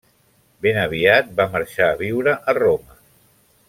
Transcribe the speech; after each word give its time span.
Ben 0.65 0.79
aviat 0.85 1.29
va 1.41 1.47
marxar 1.57 1.91
a 1.93 2.01
viure 2.03 2.37
a 2.53 2.57
Roma. 2.65 3.01